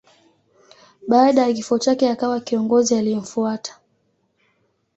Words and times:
Baada 1.07 1.41
ya 1.47 1.53
kifo 1.53 1.79
chake 1.79 2.09
akawa 2.09 2.39
kiongozi 2.39 2.95
aliyemfuata. 2.95 3.79